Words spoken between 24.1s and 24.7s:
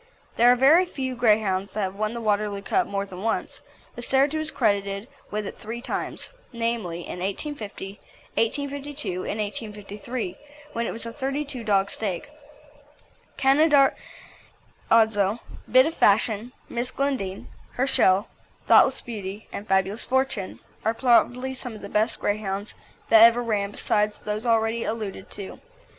those